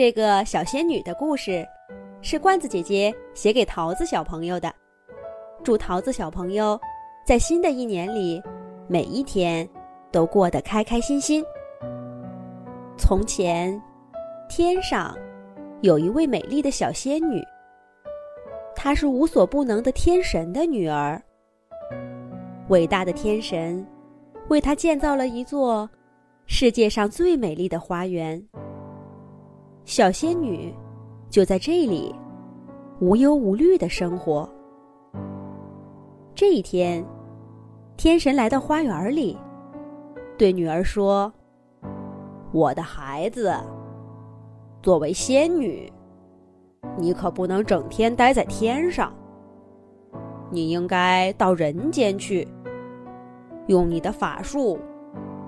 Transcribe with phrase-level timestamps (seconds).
[0.00, 1.62] 这个小仙女的故事，
[2.22, 4.74] 是罐子姐姐写给桃子小朋友的。
[5.62, 6.80] 祝桃子小朋友
[7.22, 8.42] 在新的一年里，
[8.88, 9.68] 每一天
[10.10, 11.44] 都过得开开心心。
[12.96, 13.78] 从前，
[14.48, 15.14] 天上
[15.82, 17.44] 有一位美丽的小仙女，
[18.74, 21.22] 她是无所不能的天神的女儿。
[22.68, 23.86] 伟大的天神
[24.48, 25.86] 为她建造了一座
[26.46, 28.42] 世界上最美丽的花园。
[29.90, 30.72] 小仙女
[31.28, 32.14] 就在这里
[33.00, 34.48] 无忧无虑的生活。
[36.32, 37.04] 这一天，
[37.96, 39.36] 天神来到花园里，
[40.38, 41.32] 对女儿说
[42.54, 43.52] ：“我的孩子，
[44.80, 45.92] 作为仙女，
[46.96, 49.12] 你可不能整天待在天上，
[50.52, 52.46] 你应该到人间去，
[53.66, 54.78] 用你的法术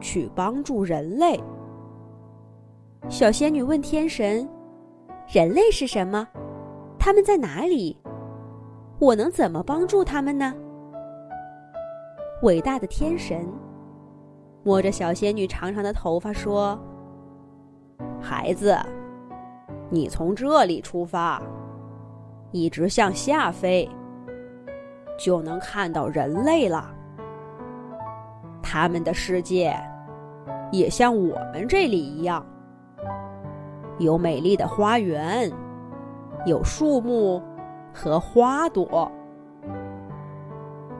[0.00, 1.40] 去帮助人类。”
[3.08, 4.48] 小仙女问天神
[5.28, 6.26] ：“人类是什么？
[6.98, 7.98] 他们在哪里？
[8.98, 10.54] 我能怎么帮助他们呢？”
[12.42, 13.46] 伟大的天神
[14.62, 16.78] 摸着小仙女长长的头发说
[18.22, 18.78] ：“孩子，
[19.90, 21.42] 你从这里出发，
[22.50, 23.88] 一直向下飞，
[25.18, 26.94] 就能看到人类了。
[28.62, 29.76] 他们的世界
[30.70, 32.46] 也像我们这里一样。”
[33.98, 35.50] 有美丽的花园，
[36.46, 37.42] 有树木
[37.92, 39.10] 和花朵。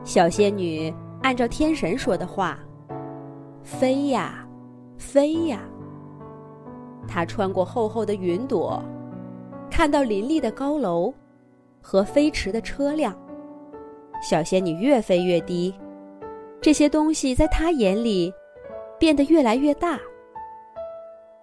[0.03, 2.59] 小仙女按照天神说的话，
[3.63, 4.47] 飞呀，
[4.97, 5.59] 飞呀。
[7.07, 8.81] 她穿过厚厚的云朵，
[9.69, 11.13] 看到林立的高楼
[11.81, 13.13] 和飞驰的车辆。
[14.21, 15.73] 小仙女越飞越低，
[16.61, 18.33] 这些东西在她眼里
[18.97, 19.99] 变得越来越大，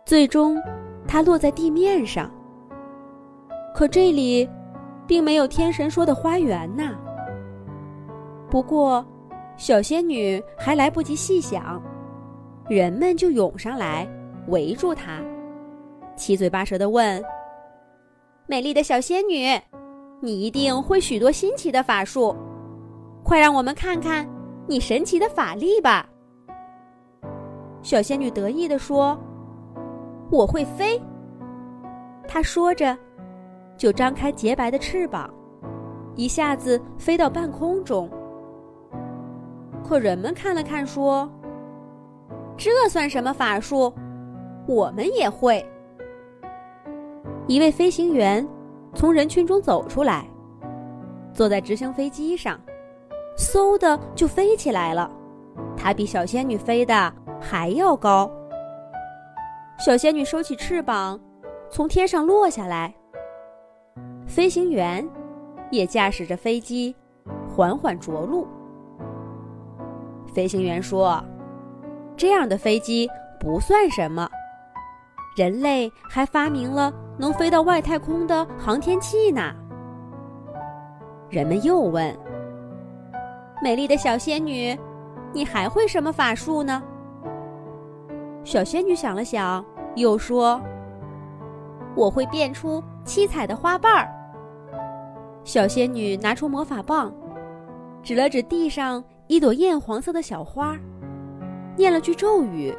[0.06, 0.56] 最终。
[1.12, 2.30] 它落在地面上，
[3.74, 4.48] 可这里
[5.08, 6.96] 并没有天神说的花园呐。
[8.48, 9.04] 不过，
[9.56, 11.82] 小仙女还来不及细想，
[12.68, 14.08] 人们就涌上来
[14.46, 15.20] 围住她，
[16.14, 17.20] 七嘴八舌的问
[18.46, 19.60] ：“美丽的小仙女，
[20.20, 22.36] 你一定会许多新奇的法术，
[23.24, 24.24] 快让我们看看
[24.68, 26.08] 你神奇的法力吧！”
[27.82, 29.18] 小仙女得意地说。
[30.30, 31.00] 我会飞。
[32.28, 32.96] 他说着，
[33.76, 35.28] 就张开洁白的翅膀，
[36.14, 38.08] 一下子飞到半空中。
[39.82, 41.28] 可人们看了看，说
[42.56, 43.92] ：“这算什么法术？
[44.68, 45.64] 我们也会。”
[47.48, 48.46] 一位飞行员
[48.94, 50.24] 从人群中走出来，
[51.32, 52.60] 坐在直升飞机上，
[53.36, 55.10] 嗖的就飞起来了。
[55.76, 58.30] 他比小仙女飞的还要高。
[59.80, 61.18] 小仙女收起翅膀，
[61.70, 62.94] 从天上落下来。
[64.26, 65.08] 飞行员
[65.70, 66.94] 也驾驶着飞机，
[67.48, 68.46] 缓缓着陆。
[70.34, 71.24] 飞行员说
[72.14, 73.08] ：“这样的飞机
[73.40, 74.28] 不算什么，
[75.34, 79.50] 人类还发明了能飞到外太空的航天器呢。”
[81.30, 82.14] 人们又问
[83.64, 84.78] ：“美丽的小仙女，
[85.32, 86.82] 你还会什么法术呢？”
[88.42, 89.62] 小仙女想了想，
[89.96, 90.60] 又说
[91.96, 94.08] ：“我会变出七彩的花瓣儿。”
[95.44, 97.12] 小仙女拿出魔法棒，
[98.02, 100.76] 指了指地上一朵艳黄色的小花，
[101.76, 102.72] 念了句咒语，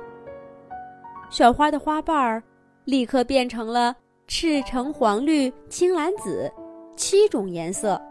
[1.29, 2.41] 小花的花瓣儿
[2.85, 3.95] 立刻变成了
[4.27, 6.51] 赤、橙、黄、绿、青、蓝、紫
[6.95, 8.01] 七种颜色。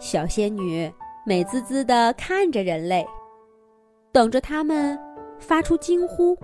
[0.00, 0.92] 小仙女
[1.24, 3.06] 美滋滋的看着人类，
[4.12, 4.98] 等着他们。
[5.40, 6.36] 发出惊呼，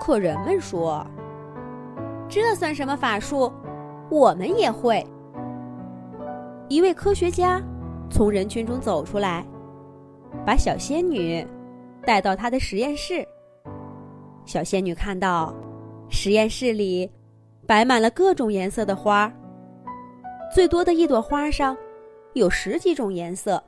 [0.00, 1.06] 可人们说
[2.28, 3.52] ：“这算什么法术？
[4.10, 5.04] 我们也会。”
[6.68, 7.62] 一位科学家
[8.10, 9.46] 从人群中走出来，
[10.44, 11.46] 把小仙女
[12.04, 13.26] 带到他的实验室。
[14.44, 15.54] 小仙女看到
[16.10, 17.10] 实验室里
[17.66, 19.32] 摆满了各种颜色的花，
[20.54, 21.76] 最多的一朵花上
[22.34, 23.62] 有十几种颜色，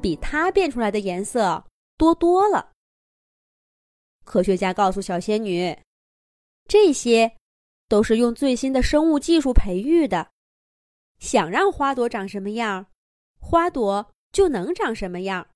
[0.00, 1.62] 比她变出来的颜色。
[1.98, 2.66] 多多了。
[4.30, 5.76] 科学家告诉小仙女，
[6.68, 7.36] 这些
[7.88, 10.30] 都是用最新的生物技术培育的。
[11.18, 12.86] 想让花朵长什么样，
[13.40, 15.50] 花朵就能长什么样。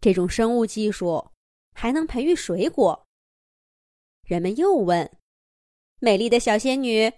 [0.00, 1.32] 这种生物技术
[1.74, 3.06] 还能培育水果。
[4.22, 5.18] 人们又问
[6.00, 7.12] ：“美丽的小仙女，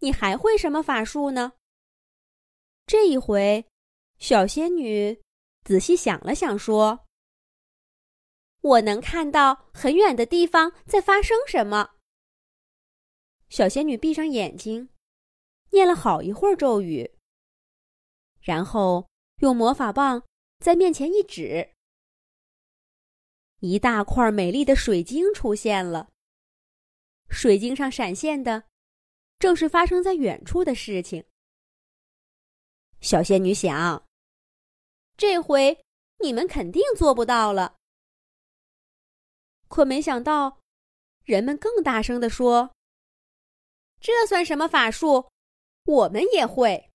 [0.00, 1.54] 你还会什么法术呢？”
[2.84, 3.64] 这一回，
[4.18, 5.18] 小仙女
[5.64, 7.06] 仔细想了想，说。
[8.64, 11.96] 我能看到很远的地方在发生什么，
[13.50, 14.88] 小仙女闭上眼睛，
[15.72, 17.14] 念了好一会儿咒语，
[18.40, 20.22] 然后用魔法棒
[20.60, 21.74] 在面前一指，
[23.60, 26.08] 一大块美丽的水晶出现了。
[27.28, 28.64] 水晶上闪现的，
[29.38, 31.26] 正是发生在远处的事情。
[33.02, 34.06] 小仙女想：
[35.18, 35.84] 这回
[36.20, 37.76] 你们肯定做不到了。
[39.74, 40.60] 可没想到，
[41.24, 42.76] 人们更大声地说
[44.00, 45.28] ：“这算什么法术？
[45.84, 46.92] 我们也会！”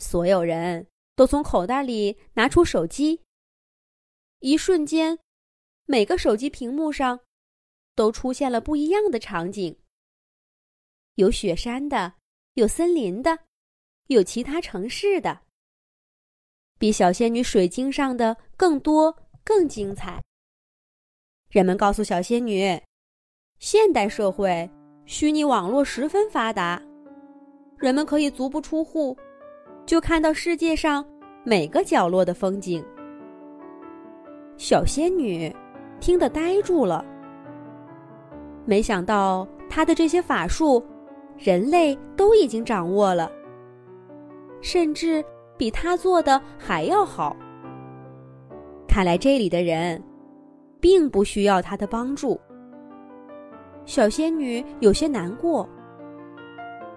[0.00, 3.20] 所有人都从口袋里拿出手机。
[4.38, 5.18] 一瞬间，
[5.84, 7.20] 每个手机屏幕上
[7.94, 9.78] 都出现了不一样的场景：
[11.16, 12.14] 有雪山的，
[12.54, 13.40] 有森林的，
[14.06, 15.42] 有其他城市的，
[16.78, 20.24] 比小仙女水晶上的更多、更精彩。
[21.54, 22.76] 人们告诉小仙女，
[23.60, 24.68] 现代社会
[25.04, 26.82] 虚拟网络十分发达，
[27.78, 29.16] 人们可以足不出户
[29.86, 31.06] 就看到世界上
[31.44, 32.84] 每个角落的风景。
[34.56, 35.54] 小仙女
[36.00, 37.04] 听得呆住了，
[38.64, 40.84] 没想到她的这些法术，
[41.38, 43.30] 人类都已经掌握了，
[44.60, 45.24] 甚至
[45.56, 47.36] 比她做的还要好。
[48.88, 50.02] 看来这里的人。
[50.84, 52.38] 并不需要他的帮助。
[53.86, 55.66] 小仙女有些难过，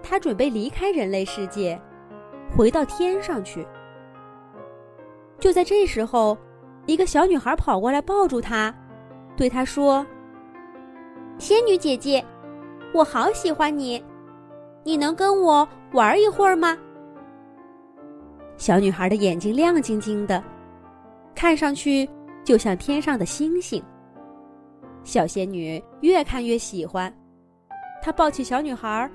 [0.04, 1.80] 她准备离开人类世界，
[2.54, 3.66] 回到天上去。
[5.40, 6.38] 就在这时候，
[6.86, 8.76] 一个小女孩跑过来抱住她，
[9.38, 10.06] 对她说
[11.40, 12.22] ：“仙女姐姐，
[12.94, 14.04] 我好喜欢你，
[14.84, 16.78] 你能跟我玩一会儿吗？”
[18.58, 20.44] 小女孩的眼睛亮晶晶的，
[21.34, 22.06] 看上去。
[22.48, 23.84] 就像天上的星星。
[25.04, 27.14] 小仙女越看越喜欢，
[28.02, 29.12] 她抱起小女孩，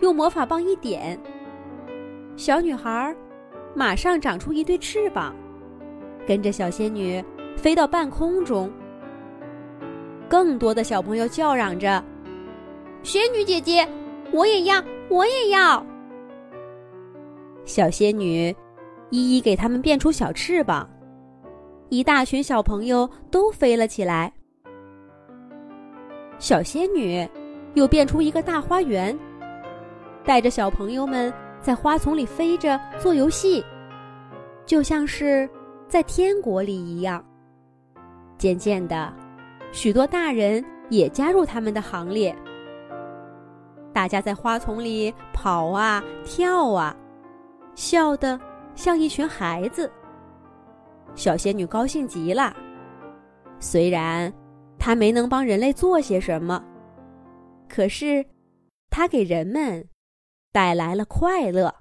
[0.00, 1.16] 用魔法棒一点，
[2.34, 3.14] 小女孩
[3.76, 5.36] 马上长出一对翅膀，
[6.26, 7.24] 跟着小仙女
[7.56, 8.68] 飞到半空中。
[10.28, 12.04] 更多的小朋友叫嚷着
[13.04, 13.88] ：“仙女姐姐，
[14.32, 15.86] 我也要，我也要！”
[17.64, 18.52] 小仙女
[19.10, 20.90] 一一给他们变出小翅膀。
[21.94, 24.32] 一大群小朋友都飞了起来。
[26.40, 27.26] 小仙女
[27.74, 29.16] 又变出一个大花园，
[30.24, 33.64] 带着小朋友们在花丛里飞着做游戏，
[34.66, 35.48] 就像是
[35.86, 37.24] 在天国里一样。
[38.36, 39.12] 渐渐的，
[39.70, 42.34] 许多大人也加入他们的行列。
[43.92, 46.94] 大家在花丛里跑啊跳啊，
[47.76, 48.38] 笑得
[48.74, 49.88] 像一群孩子。
[51.14, 52.54] 小仙女高兴极了，
[53.58, 54.32] 虽然
[54.78, 56.62] 她没能帮人类做些什么，
[57.68, 58.24] 可是
[58.90, 59.88] 她给人们
[60.52, 61.74] 带来了快乐。